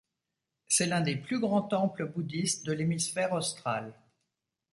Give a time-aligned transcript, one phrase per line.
[0.67, 3.93] C'est l'un des plus grands temples bouddhistes de l'hémisphère austral.